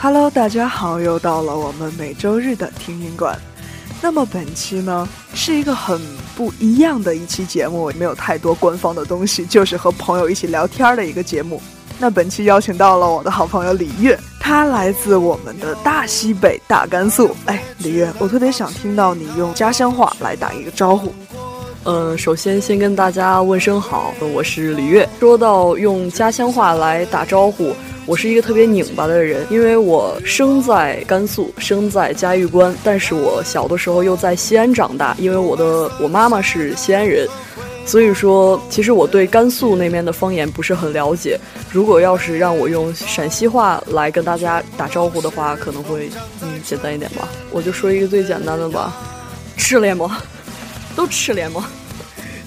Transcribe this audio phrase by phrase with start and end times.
[0.00, 3.36] Hello，大家好，又到了我们每周日的听音馆。
[4.00, 6.00] 那么本期呢，是一个很
[6.36, 11.60] 不一样的一期节目，没有太多官方的东西，就是和朋友一起聊天的一个节目。
[11.98, 17.34] 那本期邀请到了我的好朋友李月，他来自我们的大西北大甘肃。
[17.46, 21.12] 哎，李月，我特别想听到你用家乡话来打一个招呼。
[21.82, 25.08] 嗯，首先先跟大家问声好，我是李月。
[25.18, 27.74] 说到用家乡话来打招呼。
[28.08, 37.28] 我是一个特别拧巴的人，因为我生在甘肃，生在嘉峪关，但是我小的时候又在西安长大，因为我的我妈妈是西安人，
[37.84, 41.38] 所以说其实我对甘肃那边的方言不是很了解。
[41.70, 46.08] 如果要是让我用陕西话来跟大家打招呼的话，可能会
[46.40, 47.28] 嗯简单一点吧。
[47.50, 48.96] 我就说一个最简单的吧，
[49.58, 50.16] 吃了吗？
[50.96, 51.66] 都吃了吗？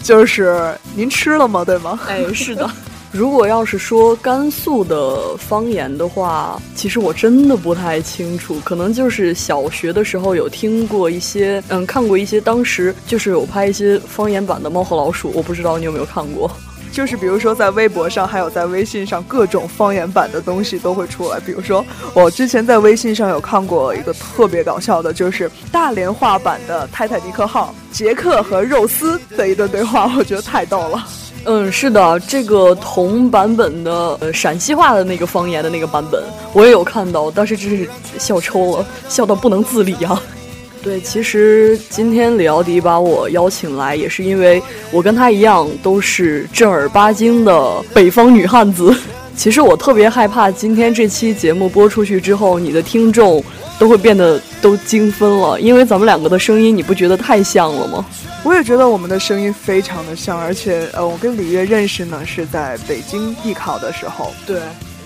[0.02, 1.64] 就是您吃了吗？
[1.64, 2.00] 对吗？
[2.08, 2.68] 哎，是的。
[3.12, 16.50] 如果要是说甘肃的方言的话，其实我真的不太清楚，可能就是小学的时候有听过一些，嗯，看过一些，当时就是有拍一些方言版的《猫和老鼠》，我不知道你有没有看过。
[16.92, 21.40] 就是比如说在微博上，还有在微信上，各种方言版的东西都会出来。
[21.40, 31.06] 比如说，我之前在微信上有看过一个特别搞笑的，就是大连话版的《泰坦尼克号》，杰克和肉丝的一段对话，我觉得太逗了。
[31.45, 37.89] 嗯，是的，这个同版本的呃陕西话的那个方言的那个版本，我也有看到，当时真是
[38.20, 40.22] 笑抽了，笑到不能自理啊。
[40.84, 48.95] 对，其实今天李奥迪把我邀请来，也是因为我跟他一样都是正儿八经的北方女汉子。
[49.36, 53.44] 其实我特别害怕今天这期节目播出去之后，你的听众
[53.80, 58.06] 都会变得都精分了，因为咱们两个的声音，你不觉得太像了吗？
[58.44, 64.31] 我也觉得我们的声音非常的像，而且呃，我跟李月认识呢是在北京艺考的时候。
[64.46, 64.59] 对，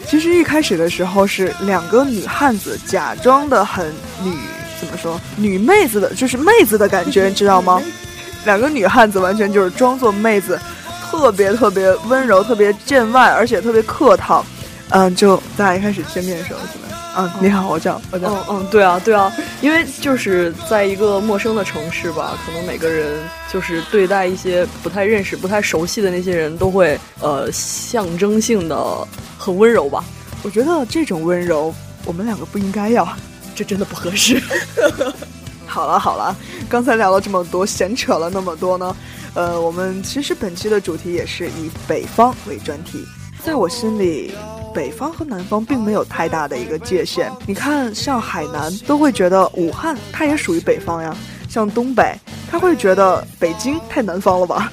[0.08, 3.88] 其实一开始的时候是两个女汉子假装的很
[4.24, 4.34] 女，
[4.80, 7.82] 怎么说女妹子的，就是妹子的感觉，你知道吗？
[8.46, 10.60] 两个女汉子完全就是装作妹子，
[11.18, 14.46] 特别特别温柔，特别见外，而且特别客套。
[14.90, 17.00] 嗯，就大家一开始见面的时候怎么样？
[17.18, 18.30] 嗯，你好，我叫我叫。
[18.30, 19.32] 嗯嗯，对啊对啊，
[19.62, 23.18] 因为就是在一个陌生的城市吧，可能每个人
[23.52, 30.04] 就是对待一些不太认识、不太熟悉的那些人都会呃象征性的很温柔吧。
[30.44, 31.74] 我觉得这种温柔
[32.06, 33.08] 我们两个不应该要，
[33.56, 34.40] 这真的不合适。
[35.66, 36.36] 好了好了，
[36.70, 38.96] 刚才聊了这么多，闲扯了那么多呢，
[39.36, 43.06] 呃，我们其实本期的主题也是以北方为专题，
[43.44, 44.34] 在我心里。
[44.74, 47.32] 北方和南方并没有太大的一个界限。
[47.48, 51.16] 你看，像海南都会觉得武汉它也属于北方呀，
[51.48, 52.14] 像东北
[52.52, 54.70] 他会觉得北京太南方了吧。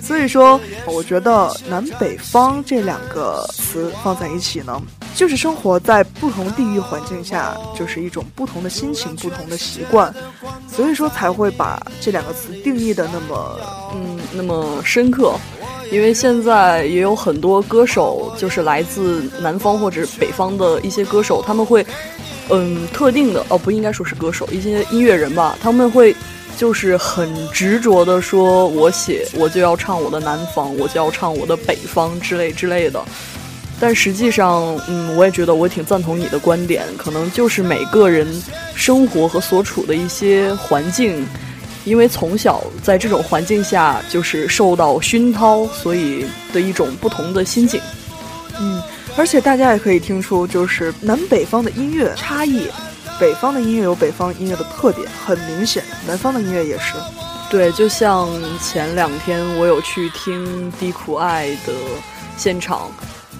[0.00, 4.80] 所以说，我觉得南北方这两个词放在一起呢，
[5.14, 10.12] 就是生活在不同地域环境下，就是一种不同的心情、不同的习惯，
[10.68, 13.58] 所以说才会把这两个词定义的那么
[13.94, 15.34] 嗯那么深刻。
[15.90, 21.84] 因为现在也有很多歌手，就是来自南方或者北方的一些歌手，他们会，
[22.48, 26.16] 嗯，特定的哦，不应该说是歌手，一些音乐人吧，他们会
[26.56, 33.04] 就是很执着的说，我写我就要唱我的南方，我就要唱我的北方之类之类的。
[33.82, 38.24] 但实际上，嗯，我也觉得我挺赞同你的观点，可能就是每个人
[38.76, 41.26] 生活和所处的一些环境。
[41.84, 47.80] 因为从小在这种环境下就是受到熏陶，所以的一种不同的心境。
[48.60, 48.80] 嗯，
[49.16, 52.68] 而且大家也可以听出，就是南北方的音乐差异。
[53.18, 56.94] 北方的音乐有北方音乐的特点，很明显；南方的音乐也是。
[57.50, 58.28] 对，就像
[58.60, 61.72] 前两天我有去听低苦爱的
[62.36, 62.88] 现场。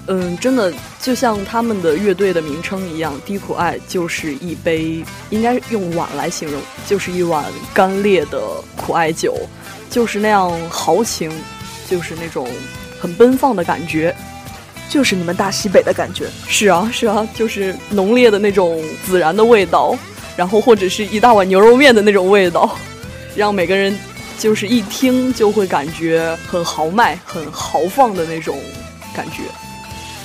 [0.08, 8.40] 嗯，真的就像他们的乐队的名称一样，低苦爱就是一杯，应该用碗来形容，就是一碗干裂的
[8.76, 9.36] 苦艾酒，
[9.88, 11.30] 就是那样豪情，
[11.88, 12.48] 就是那种
[13.00, 14.14] 很奔放的感觉，
[14.88, 16.26] 就是你们大西北的感觉。
[16.48, 19.96] 是啊，是啊，就是浓烈的那种孜然的味道，
[20.36, 22.76] 然后或者是一大碗牛肉面的那种味道，
[23.36, 23.96] 让每个人
[24.36, 28.58] 就是一听就会感觉很豪迈、很豪放的那种
[29.14, 29.42] 感觉。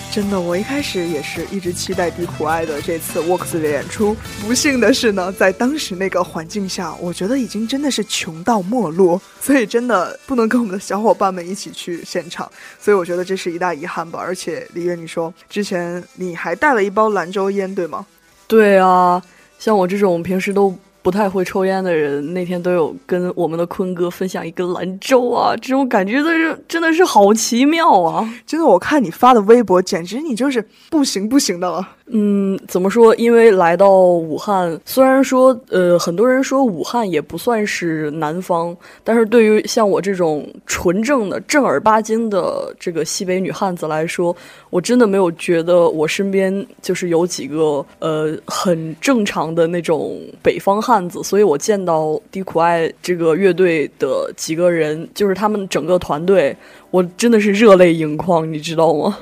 [0.09, 4.17] 真的，我一开始也是一直期待比苦爱的这次 Works 的演出。
[4.41, 12.51] 不幸的是呢，在当时那个环境下，我觉得已经真的是穷到没落，所以真的不能跟我们的小伙伴们一起去现场。
[12.79, 14.17] 所以我觉得这是一大遗憾吧。
[14.19, 18.03] 而且李月，你说之前你还带了一包兰州烟，对吗？
[18.47, 19.21] 对啊，
[19.59, 20.75] 像我这种平时都。
[21.07, 28.29] 不太会抽烟的人，那天都有跟我们的坤哥分享一个兰州啊，这种感觉的是真的是好奇妙啊！
[28.45, 31.87] 真的，我看你发的微博，简直你就是不行不行的了。
[32.09, 33.15] 嗯，怎么说？
[33.15, 44.35] 因为来到武汉，虽然说，呃，很多人说武汉也不算是南方，但是对于像我这种纯正的正儿八经的这个西北女汉子来说，
[44.69, 56.55] 我真的没有觉得我身边就是有几个呃很正常的那种北方汉子，所以我见到低苦爱这个乐队的几个人，就是他们整个团队，
[56.91, 59.17] 我真的是热泪盈眶，你知道吗？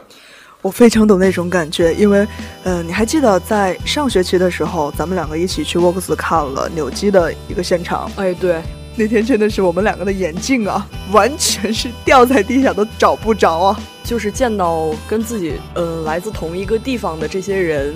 [0.61, 2.27] 我非常懂那种感觉，因为，
[2.63, 8.11] 嗯，你还记得在上学期的时候，咱们两个一起去沃克斯看了扭机的一个现场？
[8.15, 8.59] 哎，对，
[8.95, 13.79] 那天真的是我们两个的眼镜啊，完全是掉在地下都找不着啊！
[14.03, 17.93] 就是见到跟自己，嗯，来自同一个地方的这些人，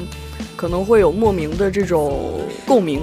[0.55, 3.01] 可能会有莫名的这种共鸣，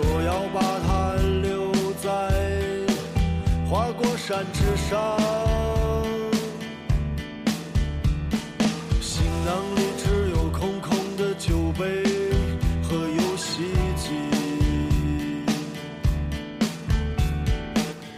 [0.00, 2.08] 说要把它留在
[3.68, 5.67] 花果山之上。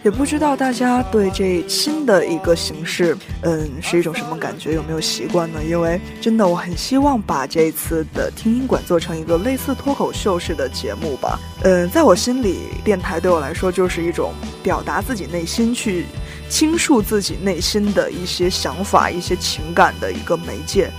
[0.03, 4.73] 也不知道大家对这新的一个形式，嗯，是一种什么感觉？
[4.73, 5.61] 有没有习惯呢？
[5.63, 11.39] 因为真的，我很希望把这次的听音馆做成一个类似脱口秀式的节目吧。
[11.63, 14.33] 嗯，在我心里，电台对我来说就是一种。
[14.63, 16.05] 表达自己内心，去
[16.51, 20.91] 倾诉自己内心的一些想法、一些情感的一个媒介，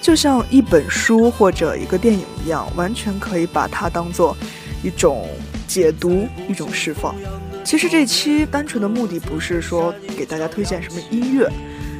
[0.00, 4.34] 就像一本书或者一个电影一样，完全可以把它当做
[4.82, 5.28] 一种
[5.68, 7.14] 解读、一种释放。
[7.64, 11.50] 其实这期单纯的目的不是说给大家推荐什么音乐，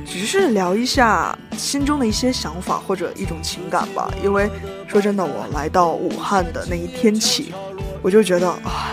[0.05, 4.13] 只是聊一下心中的一些想法或者一种情感吧。
[4.23, 4.51] 因为
[4.87, 7.53] 说真的，我来到武汉的那一天起，
[8.03, 8.93] 我就觉得唉，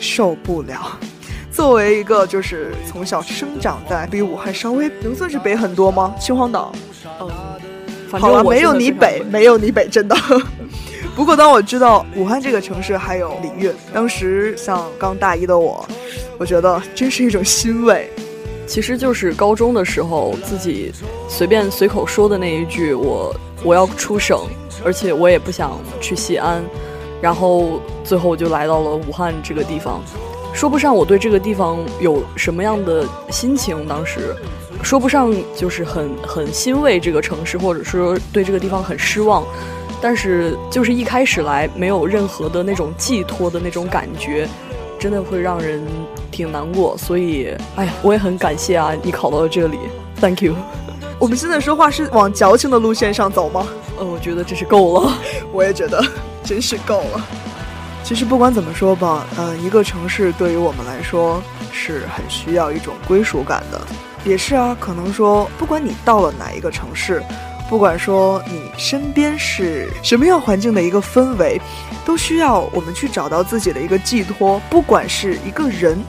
[0.00, 0.98] 受不了。
[1.52, 6.14] 作为一个就是从小生长在比武汉稍微能算是北很多吗？
[6.20, 6.72] 秦皇岛，
[7.20, 7.28] 嗯，
[8.12, 10.16] 好了，没有你北，没有你北，真的。
[11.18, 15.84] 不过当我知道武汉这个城市还有李运，当时像刚大一的我，
[16.38, 18.08] 我觉得真是一种欣慰。
[18.68, 20.92] 其实就是高中的时候自己
[21.28, 23.34] 随便随口说的那一句，我
[23.64, 24.38] 我要出省，
[24.84, 26.62] 而且我也不想去西安，
[27.20, 30.00] 然后最后就来到了武汉这个地方。
[30.54, 34.36] 说不上我对这个地方有什么样的心情，当时
[34.84, 39.44] 说不上就是很很欣慰这个城市，或者说对这个地方很失望。
[40.00, 44.48] 但是就是一开始来没有任何的那种寄托的那种感觉，
[44.98, 45.84] 真的会让人
[46.30, 46.96] 挺难过。
[46.96, 49.78] 所以，哎呀，我也很感谢啊，你考到了这里
[50.20, 50.54] ，Thank you。
[51.18, 53.66] 我们现在说话是往矫情的路线上走吗？
[53.98, 55.18] 呃， 我觉得这是够了，
[55.52, 56.00] 我也觉得
[56.44, 57.26] 真是够了。
[58.04, 61.42] 其实不管怎么说吧，嗯，一个城市对于我们来说
[61.72, 63.80] 是很需要一种归属感的，
[64.24, 64.76] 也是啊。
[64.78, 67.22] 可能说，不管你到了哪一个城市，
[67.68, 71.60] 不管说你身边是什么样环境的一个氛围，
[72.04, 74.60] 都需要我们去找到自己的一个寄托。
[74.70, 76.02] 不管是一个人，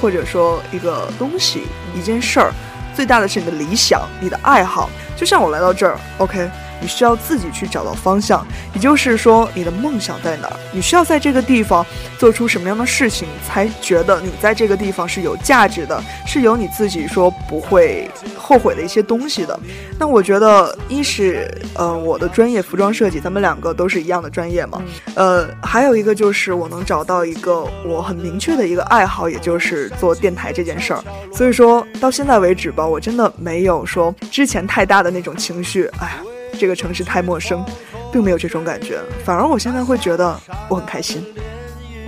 [0.00, 1.62] 或者说一个东西、
[1.94, 2.52] 一件事儿，
[2.94, 4.90] 最大的是你的理想、你的爱好。
[5.16, 6.50] 就像我来到这儿，OK。
[6.80, 10.56] 你需要自己去找到方向，也就是说，你的梦想在哪儿？
[10.72, 11.84] 你需要在这个地方
[12.18, 19.58] 做出什么样的事情，才觉得你在这个地方是有价值的，是有你自己说不会后悔的一些东西的。
[19.98, 24.82] 那我觉得，一是，呃，我的专业服装设计，咱们两个都是一样的专业嘛。
[25.14, 31.02] 呃，还有一个就是我能找到一个我很明确的一个爱好，也就是做电台这件事儿。
[31.32, 36.35] 所以说到现在为止吧，我真的没有说之前太大的那种情绪，哎呀。
[36.56, 37.64] 这个城市太陌生，
[38.12, 41.24] 并没有这种感觉，反而我现在会觉得我很开心。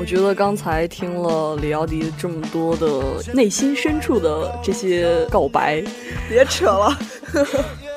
[0.00, 5.82] 我觉得刚才听了李奥迪这么多的内心深处的这些告白，
[6.28, 6.96] 别扯了。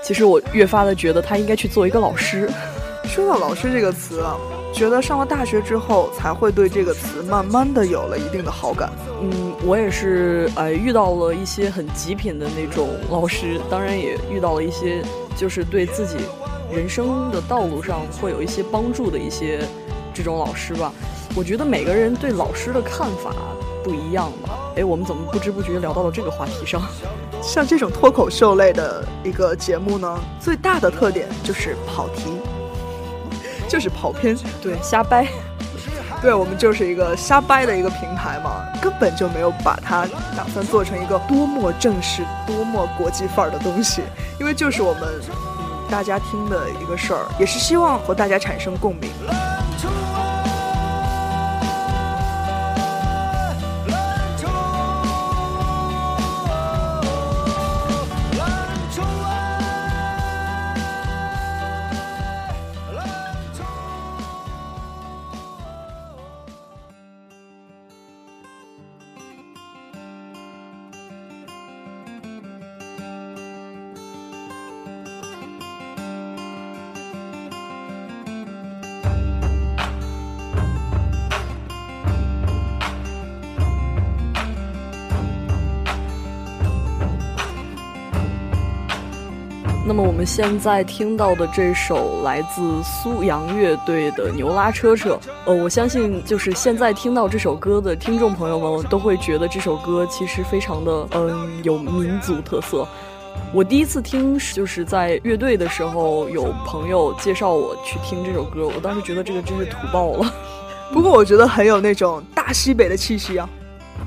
[0.01, 2.49] 其实我越发的觉得他应该去做一个老师。
[3.05, 4.35] 说到老师这个词啊，
[4.73, 8.91] 觉得上了大学之后才会对这个词慢慢的有了一定的好感。
[9.21, 15.03] 嗯，我也是，呃，遇到了一些很极品的那种老师，当然也遇到了一些
[15.35, 16.17] 就是对自己。
[16.71, 19.59] 人生的道路上会有一些帮助的一些
[20.13, 20.93] 这种老师吧，
[21.35, 23.33] 我觉得每个人对老师的看法
[23.83, 24.57] 不一样吧。
[24.77, 26.81] 哎，我们怎么不知不觉聊到了这个话题上？
[27.41, 32.31] 像这种脱口秀类的一个节目呢，最大的特点就是跑题，
[33.71, 35.25] 就是跑偏，对，瞎掰。
[36.21, 44.01] 对我们就是一个瞎掰的一个平台嘛，根本就没有把它打算做成一个多么正式、多么国际范儿的东西，
[44.41, 49.09] 因为就是我们嗯大家听的一个事儿，也是希望和大家产生共鸣。
[89.91, 102.87] 那么我们现在听到的这首来自苏阳乐队的《牛拉车车》，呃，我相信就是现在听到这首歌的听众朋友们都会觉得这首歌其实非常的嗯有民族特色。
[103.53, 110.33] 我第一次听就是在乐队的时候，有朋友介绍我去听这首歌，我当时觉得这个真是土爆了。
[110.93, 113.49] 不过我觉得很有那种大西北的气息啊。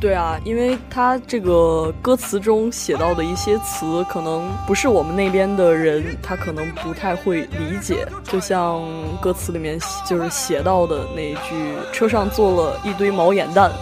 [0.04, 8.06] 对啊，因为他这个歌词中写到的一些词，可能不是我们那边的人，他可能不太会理解。
[8.22, 8.82] 就像
[9.18, 13.72] 歌词里面就是写到的那一句：“车上坐了一堆毛眼蛋。”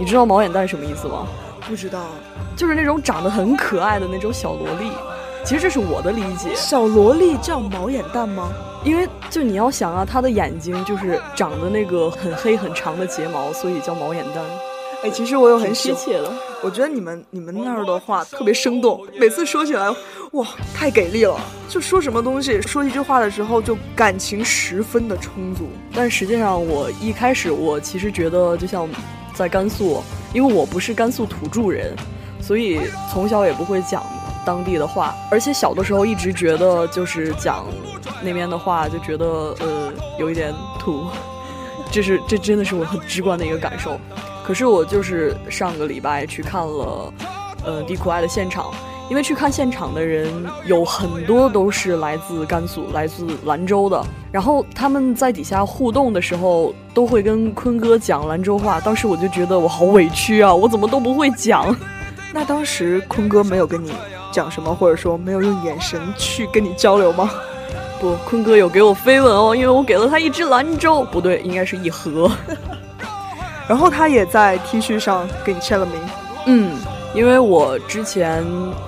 [0.00, 1.28] 你知道毛眼蛋什么意思吗？
[1.60, 2.06] 不知道，
[2.56, 4.90] 就是那种长得很可爱的那种小萝莉。
[5.44, 6.52] 其实这是我的理解。
[6.56, 8.48] 小萝莉叫毛眼蛋吗？
[8.82, 14.42] 因为就你要想啊，她的眼睛就是长的那个很黑很长的睫毛，所以叫毛眼蛋。
[15.02, 16.32] 哎，其实我有很喜切的。
[16.60, 19.88] 我觉得你们你们那儿的话特别生动，每次说起来，
[20.32, 21.38] 哇，太给力了！
[21.68, 25.68] 就说什么东西，说一句话的时候，就感情十分的充足。
[25.94, 28.88] 但实际上，我一开始我其实觉得，就像
[29.34, 30.02] 在甘肃，
[30.34, 31.94] 因为我不是甘肃土著人，
[32.40, 32.80] 所以
[33.12, 34.04] 从小也不会讲
[34.44, 37.64] 当地的话，而且小的时候一直觉得就是讲
[38.20, 39.24] 那边的话，就觉得
[39.60, 41.06] 呃有一点土。
[41.90, 43.98] 这是 这真的是我很直观的一个感受。
[44.48, 47.12] 可是我就是上个礼拜去看了，
[47.66, 48.70] 呃，迪苦爱的现场，
[49.10, 50.32] 因为去看现场的人
[50.64, 54.02] 有很多都是来自甘肃、来自兰州的，
[54.32, 61.76] 然后他们在底下互动的时候都会跟坤哥讲兰州话，当时我就觉得我好委屈啊，我怎么都不会讲。
[62.32, 63.92] 那当时坤哥没有跟你
[64.32, 67.30] 讲什么，或者说没有用眼神去跟你交流吗？
[68.00, 72.30] 不，坤哥有给我飞吻哦，因为我给了他一只兰州，不对，应该是一盒。
[73.68, 75.94] 然后他也在 T 恤上给你签了名，
[76.46, 76.76] 嗯，
[77.14, 78.42] 因为我之前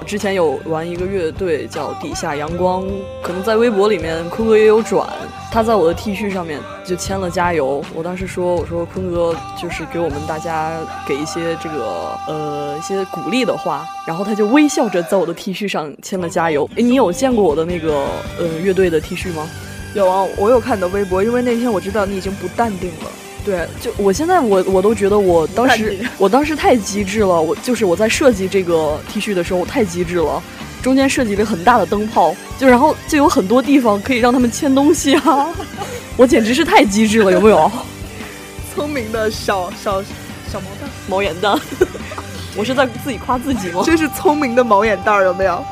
[0.06, 2.84] 之前有玩一个乐队叫底下阳光，
[3.22, 5.06] 可能在微博里面坤哥也有转，
[5.52, 7.84] 他在我的 T 恤上面就签了加油。
[7.94, 10.72] 我当时说我说坤哥就是给我们大家
[11.06, 16.66] 给一些这个呃一些鼓励的话，然后他就微笑着在我的 T 恤上签了加油。
[16.76, 18.06] 哎，你有见过我的那个
[18.38, 19.46] 呃乐队的 T 恤吗？
[19.92, 23.10] 有啊，我有看你的微博，因为那天我知道你已经不淡定了。
[23.44, 30.42] 对，就我现在我我都觉得我当时我当时太机智了，我就是我在设计这个 T 恤的时候我太机智了，
[30.82, 35.48] 中间设计了很大的灯泡，就然后就有很多地方可以让他们签东西啊，
[36.18, 37.70] 我简直是太机智了，有没有？
[38.74, 40.02] 聪明的小小
[40.52, 41.58] 小毛蛋毛眼蛋，
[42.56, 43.82] 我是在自己夸自己吗？
[43.84, 45.64] 这是聪明的毛眼蛋儿，有没有？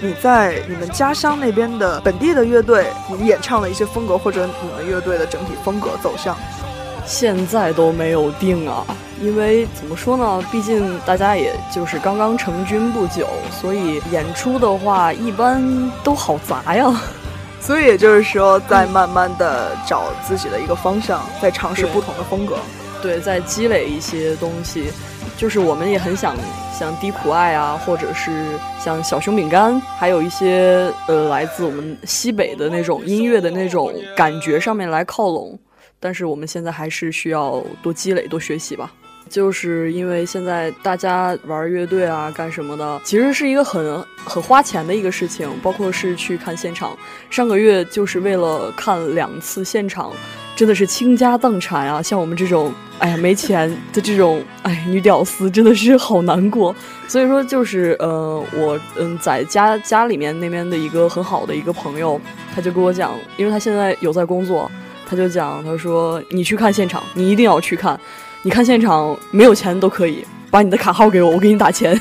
[0.00, 6.36] 你在你们家乡那边的本地的乐队，你们演唱的一些风格，或者你们乐队的整体风格走向，
[7.06, 8.84] 现在都没有定啊。
[9.22, 16.94] 因为怎么说呢，毕竟大家也就是刚刚成军不久，所以演出的话一般都好杂呀。
[17.58, 22.58] 所以也就是说，在慢慢的找自己的一个方向，在尝试不同的风格，
[23.00, 24.92] 对，在积累一些东西。
[25.36, 26.34] 就是我们也很想
[26.78, 35.58] 像低苦爱啊，或者是像小熊饼干，还有一些呃来自我们西北的那种音乐的那种感觉上面来靠拢，
[36.00, 38.92] 但是我们现在还是需要多积累、多学习吧。
[39.28, 46.96] 就是因为现在大家玩乐队啊，干什么的，其实是一个很很花钱的一个事情，包括是去看现场。
[47.28, 50.12] 上个月就是为了看两次现场。
[50.56, 52.02] 真的是倾家荡产啊！
[52.02, 56.74] 像我们这种，哎呀，没钱的这种，哎，女屌丝真的是好难过。
[57.06, 62.18] 所以说，就是呃，我嗯，在家家里面那边的一个很好的一个朋友，
[62.54, 64.70] 他就跟我讲，因为他现在有在工作，
[65.06, 68.00] 他就讲，他说你去看现场，你一定要去看，
[68.40, 72.00] 你看现场没有钱都可以，把你的卡号给我，我给你打钱。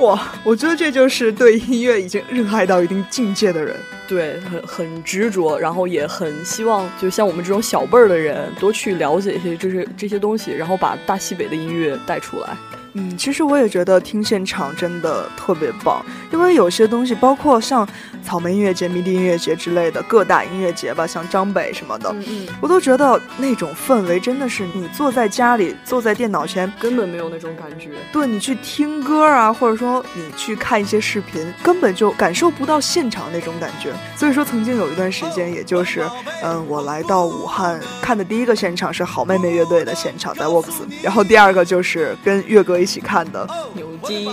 [0.00, 3.76] 哇，我觉得这就是对音乐已经热爱到一定境界的人，
[4.08, 12.56] 对，很很执着，然后也很希望，就像我们这种小辈儿的人，多去了解一些这些这些东西，然后把大西北的音乐带出来。
[12.94, 17.88] 嗯，其实我也觉得听现场真的特别棒，因为有些东西，包括像
[18.24, 27.90] 草莓音乐节、迷笛音乐节之类的各大音乐节吧，像张北什么的，嗯嗯，我都觉得那种氛围真的是你坐在家里，坐在电脑前，根本没有那种感觉。
[28.12, 33.92] 对你去听歌啊，或者说你去看一些视频，根本就感受不到现场那种感觉。
[34.16, 36.04] 所以说，曾经有一段时间，也就是
[36.42, 42.79] 嗯，我来到武汉看的第一个现场是好妹妹乐队的现场，在 Works，然后第二个就是跟乐哥。
[42.80, 44.28] 一起看的扭机，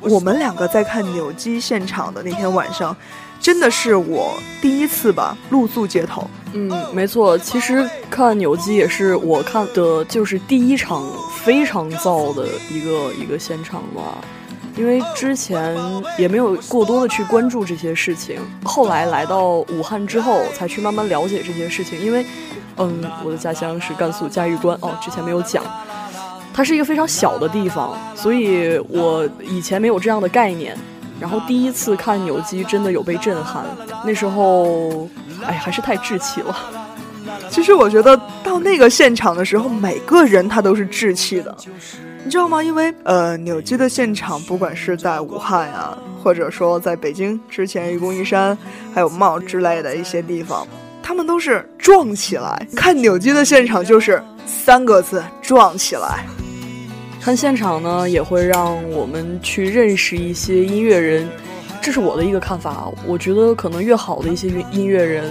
[0.00, 2.96] 我们两个在看扭机现场的那天晚上，
[3.40, 6.28] 真的是我第一次吧露宿街头。
[6.52, 11.04] 嗯，没错，其实看扭机也是我看的，就是第一场
[11.44, 14.18] 非常燥的一个一个现场吧。
[14.76, 15.74] 因为之前
[16.18, 21.98] 也没有过多的去关注这些事情，后来来到武汉之后，才去慢慢了解这些事情。
[21.98, 22.26] 因为，
[22.76, 25.64] 嗯，我的家乡是甘肃嘉峪关哦，之前没有讲。
[26.56, 30.74] 它是一个非常小的地方，所以我以前没有这样的概念。
[31.20, 33.64] 然后第一次看扭机，真的有被震撼。
[34.04, 35.06] 那时候，
[35.44, 36.56] 哎，还是太稚气了。
[37.50, 41.54] 其实我觉得到那个现场的时候，每个人他都是稚气的，
[42.24, 42.62] 你知道吗？
[42.62, 48.56] 因为呃，扭机的现场，不管是在武汉呀，或者说在北京之前愚公移山，
[48.94, 50.66] 还有茂之类的一些地方，
[51.02, 52.66] 他们都是撞起来。
[52.74, 56.24] 看扭机的现场就是三个字：撞起来。
[57.26, 61.28] 看现场呢，也会让我们去认识一些音乐人，
[61.82, 62.88] 这是我的一个看法。
[63.04, 65.24] 我觉得可能越好的一些音乐人，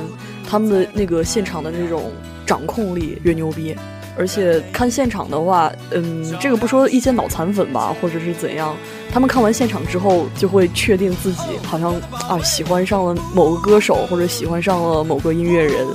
[0.45, 2.11] 他们的那个现场的那种
[2.45, 3.73] 掌控力越牛逼。
[4.17, 8.75] 而且看现场的话，嗯，这个不说一些脑残粉吧，或者是怎样，
[9.09, 11.95] 他们看完现场之后就会确定自己好像
[12.27, 15.87] 啊喜欢上了某个歌手，或者喜欢上了某个音乐人。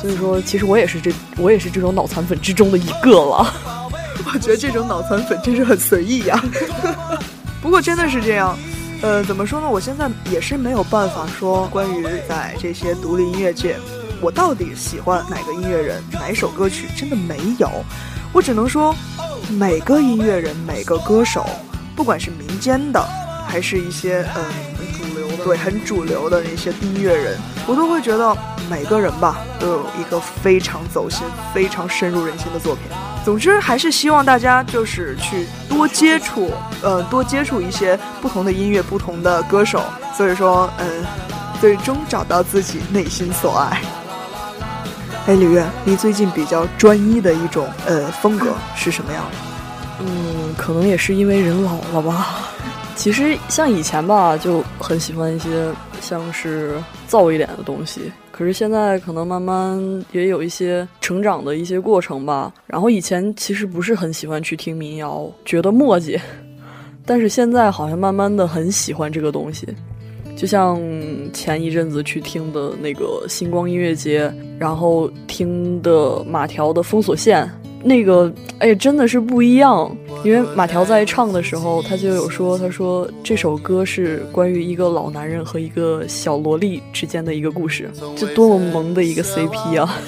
[0.00, 3.52] 所以说，其实我也是这我也是这种脑残粉之中的一个了。
[4.32, 6.42] 我觉得这种脑残粉真是很随意呀。
[7.60, 8.56] 不过真的是这样，
[9.02, 9.68] 呃，怎么说呢？
[9.68, 13.76] 我现在也是没有办法说关于在这些独立音乐界，
[14.20, 17.70] 我到底喜欢哪个音乐人、哪一首歌曲，真的没有。
[18.32, 18.94] 我只能说，
[19.48, 21.46] 每个音乐人、每个歌手，
[21.94, 23.00] 不管是民间的，
[23.46, 24.44] 还是一些嗯
[24.76, 28.36] 很主流，对，很主流的那些音乐人，我都会觉得
[28.68, 31.22] 每个人吧，都有一个非常走心、
[31.54, 32.84] 非常深入人心的作品。
[33.24, 39.82] 总之，还是希望大家就是去多接触，呃，多接触一些不同的音乐、不同的歌手。
[40.14, 40.86] 所以说，嗯，
[41.60, 43.80] 最终找到自己内心所爱。
[45.26, 50.04] 哎，李月，你最近比较专一的一种呃风格是什么样的？
[50.04, 52.40] 嗯，可能也是因为人老了吧。
[52.94, 58.12] 其实像以前吧，就很喜欢一些像是燥一点的东西。
[58.36, 62.52] 可是现在可能慢慢也有一些成长的一些过程吧。
[62.66, 66.18] 然后以前其实不是很喜欢去听民谣，觉得墨迹。
[67.06, 69.68] 但是现在好像慢慢的很喜欢这个东西。
[70.34, 70.80] 就像
[71.32, 77.46] 前一阵子去听的那个星光音乐节，然后听的马条的《封锁线》。
[77.84, 79.94] 那个，哎，真的是不一样。
[80.24, 89.98] 因为马条在唱的时候，他就有说，他说这首歌是关于一个老男人和一个小萝莉之间的一个故事，这多么萌的一个 CP 啊！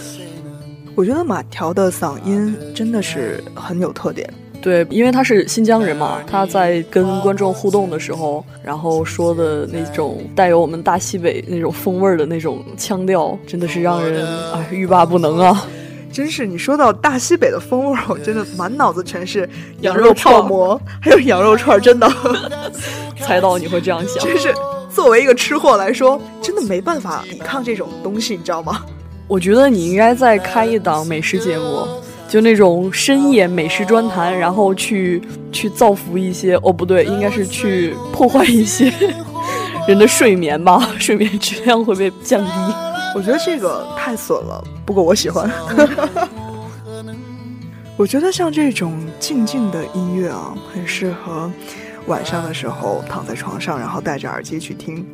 [0.94, 4.26] 我觉得马条的嗓音真的是很有特点。
[4.62, 15.68] 对，因为他是新疆人嘛，他在跟观众互动的时候，然后说的那种带有我们大西北那种风味的那种腔调，真的是让人哎欲罢不能啊！
[16.16, 19.46] 真是你说到大西北的风味，我真的满脑子全是
[19.82, 22.10] 羊肉泡馍，还有羊肉串，真的。
[23.20, 24.54] 猜到你会这样想，就是
[24.88, 28.82] 作为一个吃货来说，真的没办法抵抗这种东西，你知道吗？
[29.28, 31.86] 我觉得你应该再开一档美食节目，
[32.30, 35.20] 就那种深夜美食专谈，然后去
[35.52, 38.90] 去造福一些，哦不对，应该是去破坏一些
[39.86, 42.50] 人的睡眠吧， 睡眠质量会被降低。
[43.14, 45.50] 我觉得这个太损了，不过我喜欢。
[47.98, 51.50] 我觉得像这种静静的音乐啊，很适合
[52.06, 55.04] 晚上的时候躺在床上，然后戴着耳机去听。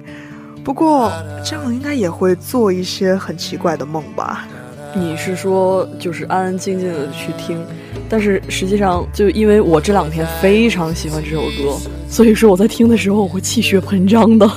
[0.62, 1.10] 不过
[1.44, 4.46] 这样应该也会做一些很奇怪的梦吧？
[4.94, 7.64] 你是说就是安安静静的去听？
[8.08, 11.78] 但是实际上，就因为我这两天非常喜欢这首歌，
[12.10, 14.50] 所以说我在听的时候我会气血膨胀的。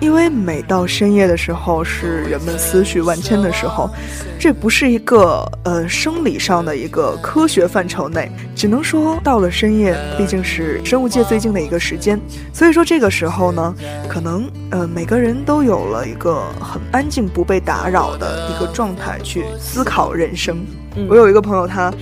[0.00, 3.90] 因为每到深夜的时候，是人们思绪万千的时候，
[4.38, 12.18] 这不是一个呃生理上的一个科学范畴内，只能说到了深夜，毕竟是生物界最近的一个时间，
[12.52, 13.74] 所以说这个时候呢，
[14.08, 20.64] 可能呃每个人都有了一个很安静、不被打扰的一个状态去思考人生。
[21.08, 21.92] 我有一个朋友，他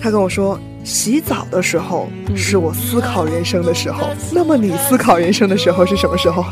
[0.00, 0.58] 他跟我说。
[0.84, 4.08] 洗澡的时候是我思考人生的时候。
[4.32, 6.44] 那么你思考人生的时候是什么时候？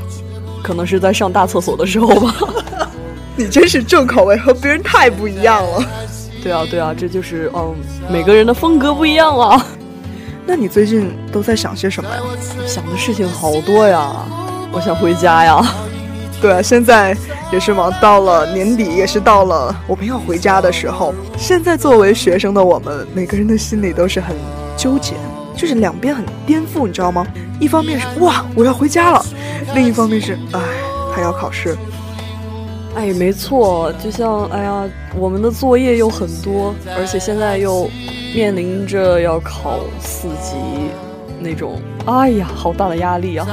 [0.62, 2.34] 可能是在上大厕所的时候吧。
[3.36, 5.82] 你真是重口味，和别人太不一样了。
[6.42, 7.74] 对啊，对啊，这就是嗯，
[8.10, 9.64] 每个人的风格不一样啊。
[10.46, 12.16] 那你最近都在想些什么呀？
[12.66, 14.10] 想的事情好多呀。
[14.72, 15.64] 我想回家呀。
[16.40, 17.16] 对啊，现在
[17.52, 21.14] 也是忙到了年底，也是到了我们要回家的时候。
[21.36, 24.34] 现在作为学生的我们，每个人的心里都是很
[24.76, 25.14] 纠结，
[25.56, 27.26] 就是两边很颠覆，你知道吗？
[27.60, 29.22] 一方面是哇，我要回家了；
[29.74, 30.60] 另一方面是，哎，
[31.14, 31.76] 还要考试。
[32.94, 34.84] 哎，没错，就像哎呀，
[35.16, 37.88] 我们的作业又很多，而且现在又
[38.34, 40.56] 面临着要考四级。
[41.42, 43.46] 那种，哎呀，好大的压力啊！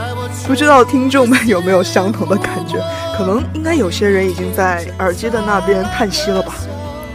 [0.45, 2.77] 不知道听众们有没有相同的感觉？
[3.17, 6.53] 可能应该有些人已经在耳机的那边叹息了吧？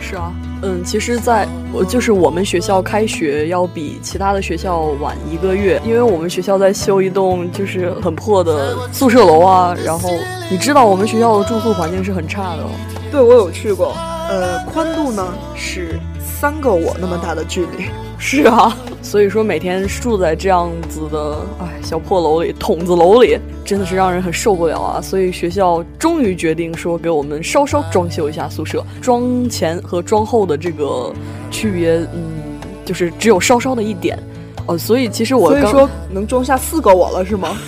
[0.01, 0.33] 是啊，
[0.65, 9.75] 嗯，其实，在我就是我们学校开学要比其他的学校晚一个月，因为我们学校在修一栋就是很破的宿舍楼啊。
[9.85, 10.09] 然后
[10.49, 12.65] 你知道我们学校的住宿环境是很差的。
[13.11, 13.93] 对，我有去过。
[14.31, 17.87] 呃，宽度呢是三个我那么大的距离。
[18.17, 25.01] 是啊，所以说每天住在这样子的哎小破楼里、筒子楼里，真的是让人很受不了啊。
[25.03, 31.13] 所以学校终于决定说给我们稍稍装修一下宿舍，装前和装后的这个
[31.51, 32.33] 区别，嗯，
[32.85, 34.19] 就是只有稍稍的一点。
[34.67, 37.59] 哦，所以其实我所以说能装下四个我了是吗？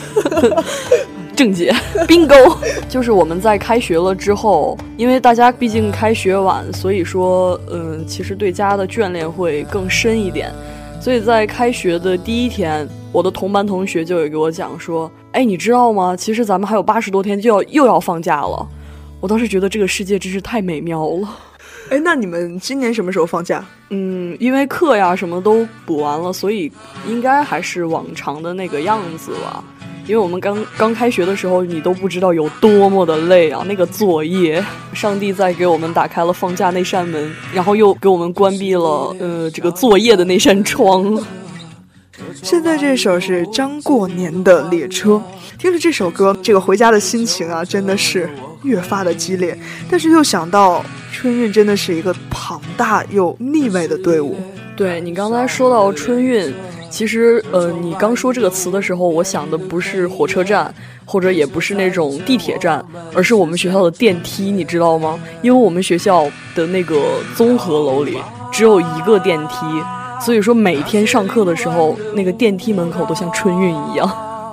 [1.34, 1.74] 正解
[2.06, 2.56] ，bingo，
[2.88, 10.52] 就是我们在开学了之后，因为大家毕竟开学晚，所以说，嗯，其实对家的眷恋会更深一点。
[11.04, 16.16] 所以在开学的第一天，我的同班同学就有给我讲说：“哎，你知道吗？
[16.16, 18.66] 其实咱们还有八十多天就要又要放假了。”
[19.20, 21.28] 我当时觉得这个世界真是太美妙了。
[21.92, 23.62] 哎，那你们今年什么时候放假？
[23.90, 26.72] 嗯，因为课呀什么都补完了，所以
[27.06, 29.62] 应该还是往常的那个样子了。
[30.06, 33.64] 因为我们刚刚开学的时候，你都不知道有多么的累啊！
[33.66, 34.62] 那个作业，
[34.92, 41.18] 上帝在给我们打开了放假那扇门，然后又给我们关闭了呃这个作业的那扇窗。
[42.34, 45.22] 现在这首是张过年的列车，
[45.58, 48.28] 听着这首歌，这个回家的心情啊，真的是
[48.62, 49.58] 越发的激烈。
[49.90, 54.36] 但是又想到春运真的是一个庞大又腻味的队伍。
[54.76, 56.52] 对你刚才说到春运。
[56.94, 60.72] 其实，呃，你刚说这个词的时候，我想的不是火车站，
[61.04, 65.18] 或者也不是那种地铁站，而是我们学校的电梯，你知道吗？
[65.42, 67.02] 因为我们学校的那个
[67.34, 68.16] 综合楼里
[68.52, 69.66] 只有一个电梯，
[70.20, 74.06] 所以说每天上课的时候，那个电梯门口都像春运一样。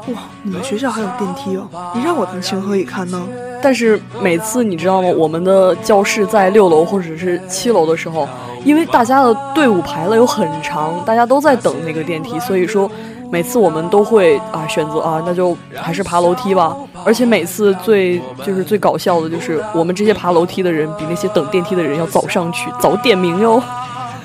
[0.07, 1.69] 哇，你们学校还有电梯哦？
[1.93, 3.21] 你让我们情何以堪呢？
[3.61, 5.09] 但是每次你知道吗？
[5.17, 8.27] 我们的教室在六楼或者是七楼的时候。
[8.63, 12.87] 因为大家的队伍排了有很长，大家都在等那个电梯，所以说
[13.31, 16.77] 每次我们都会啊选择啊，那就还是爬楼梯吧。
[17.03, 23.59] 而且每次最就是最搞笑的就是我们这些爬楼梯的人比那些等电梯的人要早上去，早点名哟。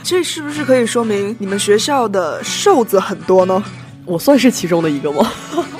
[0.02, 3.64] 这是不是可以说明你们学校的瘦子很多呢？
[4.04, 5.32] 我算是其中的一个吗？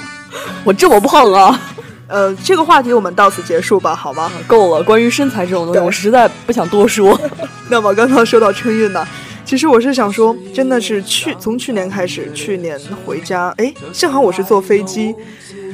[0.64, 1.60] 我这么胖啊！
[2.08, 4.30] 呃，这个话题我们到此结束吧，好吗？
[4.46, 7.18] 够了，关于身材这种东西，我实在不想多说。
[7.68, 9.04] 那么刚刚说到春运呢，
[9.44, 15.14] 其实我是想说，真的是去从去年开始，去年回家，哎，幸好我是坐飞机，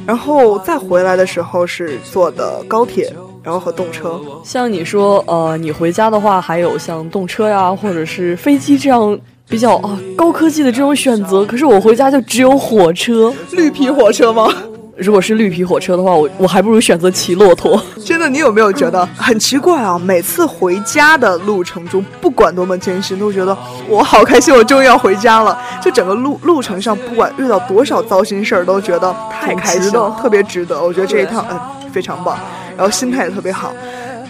[0.07, 4.19] 然后再回来的时候是坐的高铁，然后和动车。
[4.43, 9.15] 像你说，呃，你回家的话，还有像动车呀，或者是飞机这样
[9.47, 14.51] 比较啊高科技的这种选择，可是我回家就只有火车，绿皮火车吗？
[14.95, 17.81] 如果是绿皮火车的话，我我还不如选择骑骆驼。
[18.05, 19.97] 真的，你有没有觉得很奇怪啊？
[19.97, 25.57] 每次回家的路程中，不管多么艰辛，都觉得我好开心，我终于要回家了。
[25.81, 30.79] 就整个路路程上，不管遇到多少糟心事儿，都觉得太开心了，特别值得。
[30.79, 31.59] 我觉得这一趟嗯
[31.91, 32.37] 非常棒，
[32.77, 33.73] 然后心态也特别好。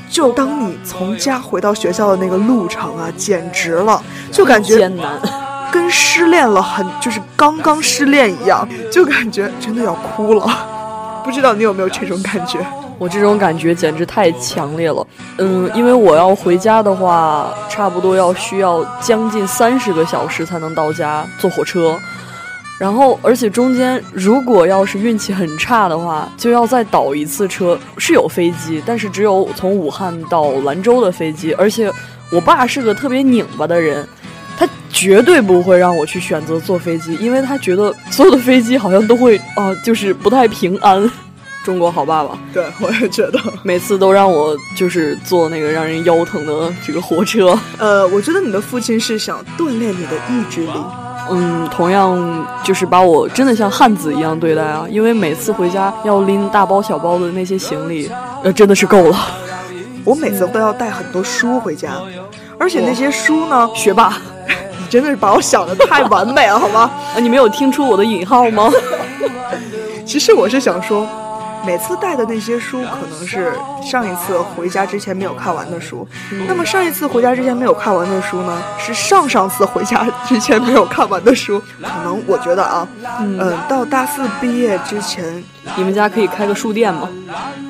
[0.09, 5.19] 就当你从家回到学校的那个路程啊，简直了，就感觉艰难。
[5.73, 10.45] 跟失恋了很，就是刚刚失恋一样，就感觉真的要哭了。
[11.25, 12.59] 不知道你有没有这种感觉？
[12.99, 15.05] 我这种感觉简直太强烈了。
[15.39, 21.97] 嗯，因为我要回家的话，差不多要需要将近三十个小时才能到家，坐火车。
[22.77, 27.79] 然后，而且中间如果要是运气很差的话，就要再倒一次车。
[27.97, 31.51] 是有飞机，但是只有从武汉到兰州的飞机。
[31.53, 31.91] 而且，
[32.31, 34.07] 我爸是个特别拧巴的人，
[34.65, 41.09] 他绝对不会让我去选择坐飞机，因为他觉得所有的飞机好像都会啊，就是不太平安。
[41.65, 47.57] 中国好爸爸，对我也觉得，每次都让我就是坐那个让人腰疼的这个火车。
[47.77, 50.71] 呃，我觉得你的父亲是想锻炼你的意志力。
[51.31, 58.09] 嗯，同样就是把我真的像汉子一样对待啊，因为每次回家要拎大包小包的那些行李，
[58.43, 59.17] 呃，真的是够了。
[60.03, 61.93] 我每次都要带很多书回家，
[62.63, 64.13] 而且那些书呢， 学霸，
[64.79, 66.89] 你真的是把我想的太完美了，好吗？
[67.13, 68.71] 啊，你没有听出我的引号吗？
[70.07, 71.05] 其实我是想说。
[71.65, 76.05] 每次带的那些书，可能是上一次回家之前没有看完的书。
[76.45, 81.61] 那么上一次回家之前没有看完的书呢，是上上次回家之前没有看完的书。
[81.81, 82.85] 可能我觉得啊，
[83.21, 85.41] 嗯，到大四毕业之前，
[85.77, 87.07] 你们家可以开个书店吗？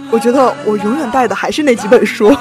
[0.09, 2.35] 我觉得我永远带的还是那几本书。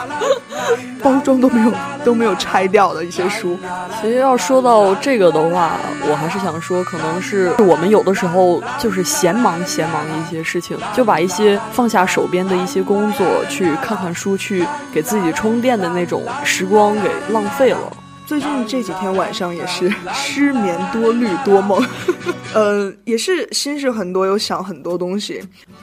[1.02, 1.72] 包装都没有
[2.04, 3.58] 都没有拆掉的一些书。
[4.00, 17.78] 其实要说到这个的话，我还是想说，可能是我们有的时候就是闲忙闲忙的一些事情，就把一些放下手边的一些工作，去看看书，去给自己充电的那种时光给浪费了。
[18.26, 21.84] 最近这几天晚上也是 失眠多虑多梦，
[22.54, 25.42] 呃，也是心事很多，有想很多东西，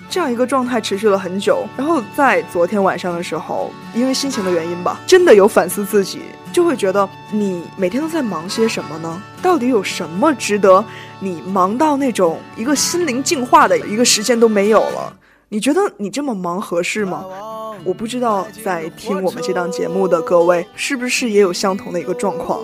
[0.10, 1.66] 这样一个状态持续了很久。
[1.78, 6.20] 然后在昨天晚上的时候，因为心情的原因吧，真的有反思自己，
[6.52, 9.22] 就会觉得你每天都在忙些什么呢？
[9.42, 10.84] 到底有什么值得
[11.20, 15.14] 你忙到那种一个心灵净化的一个时间都没有了？
[15.50, 17.26] 你觉得你这么忙合适吗？
[17.84, 22.60] 我不知道在听我们这档节目的各位是不是也有相同的一个状况，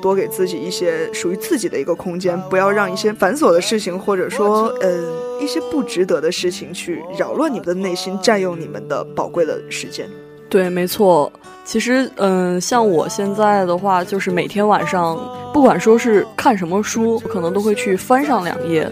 [0.00, 5.04] 多给自己一些属于自己的一个空间，不要让一些繁琐的事情，或者说，嗯，
[5.40, 10.08] 一些不值得的事情去扰乱你们的内心，占用你们的宝贵的时间。
[10.48, 11.32] 对，没错。
[11.68, 15.20] 其实，嗯，像我现在的话，就是每天晚上，
[15.52, 18.90] 不管说是看什么书，可能都会去翻上两页。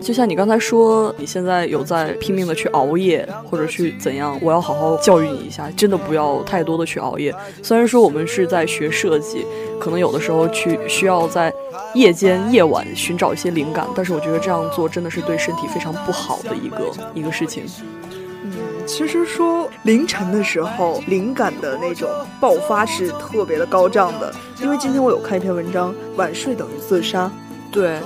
[0.00, 4.38] 就像你刚才说，你现在有在拼命的去熬夜，或者去怎样？
[4.40, 7.30] 我要好好教育你一下，真的不要太多的去熬夜。
[7.62, 9.44] 虽然说我们是在学设计，
[9.78, 11.52] 可能有的时候去需要在
[11.92, 17.64] 夜间夜晚寻找一些灵感，但是我觉得这样做真的是对身体非常不好的一个一个事情。
[18.96, 24.32] 其实说凌晨的时候，灵感的那种爆发是特别的高涨的。
[24.62, 27.28] 因为今天我有看一篇文章，晚睡等于自杀。
[27.72, 27.98] 对。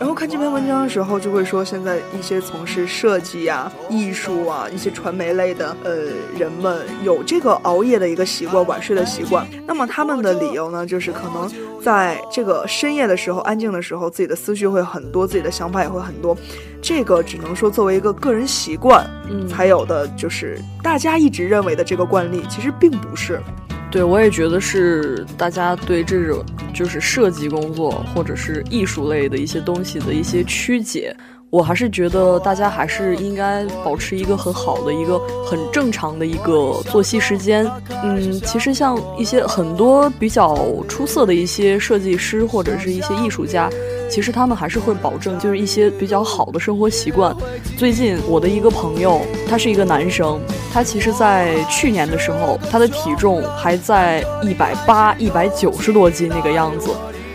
[0.00, 5.92] 然后看这篇文章的时候，就会说现在一些从事设计啊、艺术啊、一些传媒类的呃
[6.36, 9.46] 人们有这个熬夜的一个习惯、晚睡的习惯。
[9.64, 11.48] 那么他们的理由呢，就是可能
[11.80, 16.36] 在这个深夜的时候、安静的时候，自己的思绪会很多，自己的想法也会很多。
[16.82, 23.40] 这个只能说作为一个个人习惯，嗯，才有的就是大家一直认为的这个惯例，其实并不是。
[23.88, 31.14] 对，我也觉得是大家对这种就是设计工作或者是艺术类的一些东西的一些曲解。
[31.50, 37.70] 我还是觉得大家还是应该保持一个很好的一个很正常的一个作息时间。
[38.02, 40.56] 嗯，其实像一些很多比较
[40.88, 43.70] 出色的一些设计师或者是一些艺术家。
[44.12, 47.34] 其实他们还是会保证，就是一些比较好的生活习惯。
[47.78, 50.38] 最近我的一个朋友，他是一个男生，
[50.70, 56.90] 他其实，在去年的时候，他的体重还在一百八、一百九十多斤那个样子。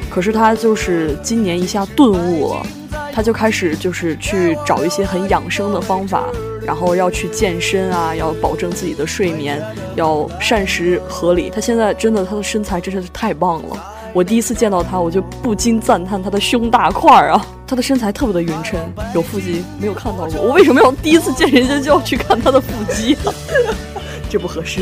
[0.08, 2.64] 可是他就是今年一下顿悟了，
[3.12, 6.26] 他就开始就是去找一些很养生的方法，
[6.62, 9.60] 然后要去健身啊，要保证自己的睡眠，
[9.96, 11.50] 要膳食合理。
[11.50, 13.94] 他现在真的，他的身材真的是太棒了。
[14.18, 18.80] 我第一次见到他，我就不禁赞叹他的胸大块儿啊，他的身材特别的匀称，
[19.14, 20.42] 有腹肌没有看到过。
[20.42, 23.32] 我为什么要第一次见人家就要去看他的腹肌啊？
[24.28, 24.82] 这不合适。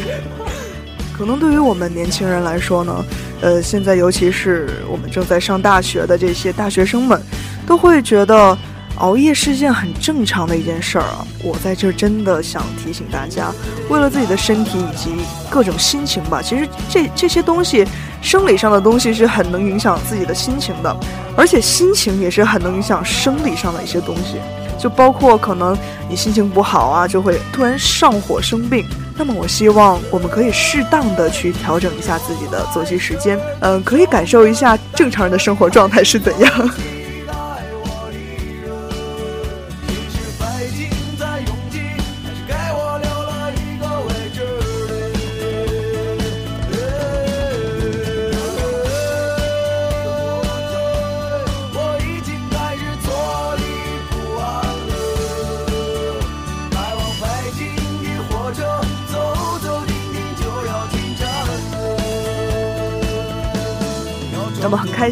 [1.18, 3.06] 可能对于我们年轻人来说呢，
[3.42, 7.22] 呃，现在尤其是我们正在上大学的这些大学生们，
[7.68, 8.58] 都会觉得。
[8.98, 11.28] 熬夜是件很正常的一件事儿啊！
[11.44, 13.52] 我在这儿真的想提醒大家，
[13.90, 15.12] 为了自己的身体以及
[15.50, 17.86] 各种心情吧，其实这这些东西，
[18.22, 20.96] 生理上的东西是很能影响自己的心情的，
[21.36, 24.40] 而且心情也是很能影响生理上的一些东西，
[24.80, 25.78] 就包括可能
[26.10, 28.86] 你心情不好啊，就会突然上火生病。
[29.18, 36.70] 那么我希望我们可以适当的去调整一下自己的作息时间，嗯，可以感受一下正常人的生活状态是怎样。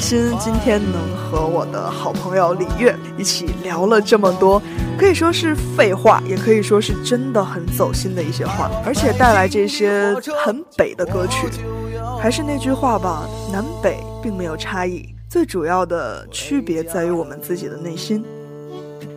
[0.03, 4.61] 心，今天能和我的好朋友李月一起聊了这么多，
[4.99, 10.13] 可以说是废话，也可以说是真的很走心的一些话，而且带来这些
[10.43, 11.47] 很北的歌曲。
[12.19, 18.25] 还是那句话吧，南北并没有差异，最主要的区别在于我们自己的内心。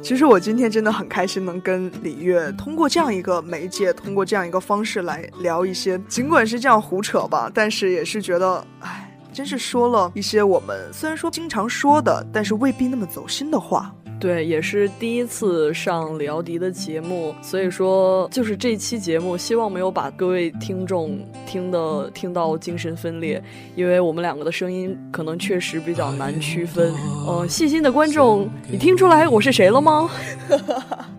[0.00, 9.05] 其实我今天真的很开心，能跟李月通过这样一个媒介，通过这样一个方式来聊一些，尽管是这样胡扯吧，但是也是觉得，唉，
[9.36, 13.94] 真是说了一些我们虽然说经常说的，但是未必那么走心的话。
[14.18, 23.42] 对，也是第一次上李奥迪的节目，所以说就是这期节目，希望没有把各位听众听的听到精神分裂，
[23.74, 26.94] 因为我们两个的声音可能确实比较难区分。
[27.26, 30.08] 呃，细心的观众，你听出来我是谁了吗？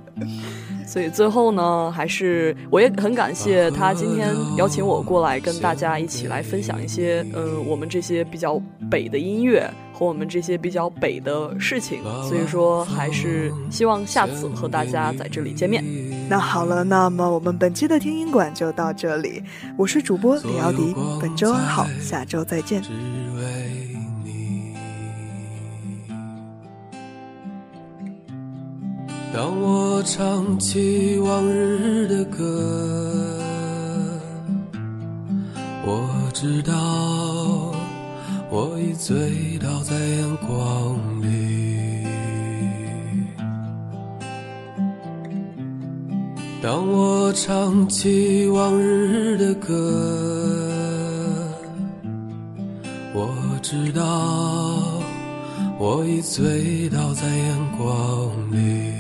[0.97, 9.69] 所以最后呢，还是我也很感谢他今天邀请我过来跟大家一起来分享一些，嗯，我们这些比较北的音乐。
[9.93, 15.83] 和我们这些比较北的事情，所以说还是希望下次和大家在这里见面。
[16.29, 19.41] 那好了，那么我们本期的听音馆就到这里，
[19.75, 22.81] 我是主播李奥迪，本周安好，下周再见。
[29.33, 33.39] 当我唱起往日的歌，
[35.85, 36.73] 我知道。
[38.49, 42.07] 我已醉倒在阳光里。
[46.61, 49.75] 当我唱起往日的歌，
[53.13, 53.29] 我
[53.61, 54.01] 知道
[55.77, 58.96] 我已醉倒在阳光里。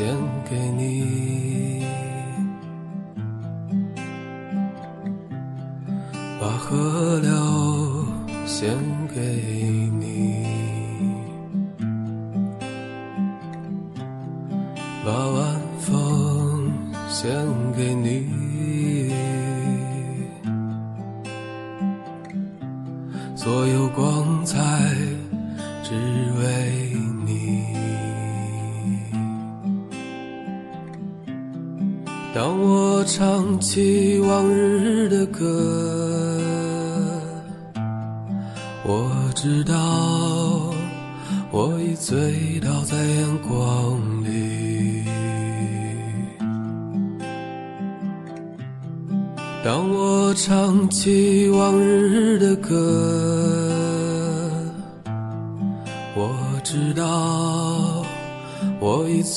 [0.00, 0.16] 献
[0.48, 1.84] 给你。
[6.40, 8.06] 把河流
[8.46, 8.74] 献
[9.14, 9.20] 给
[10.00, 10.09] 你。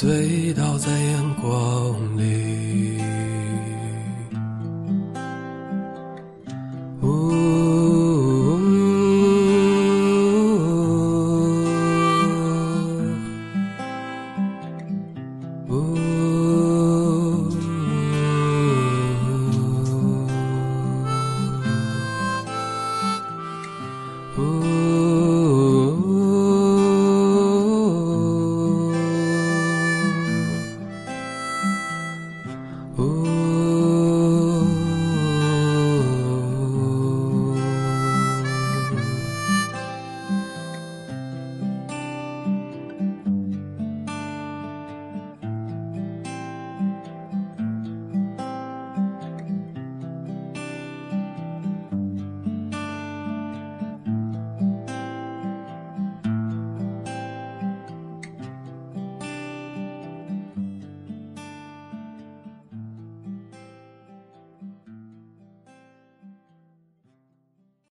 [0.04, 0.53] 对。